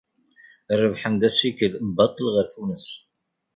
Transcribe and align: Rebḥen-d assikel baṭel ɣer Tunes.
Rebḥen-d 0.79 1.21
assikel 1.29 1.73
baṭel 1.95 2.25
ɣer 2.33 2.45
Tunes. 2.53 2.87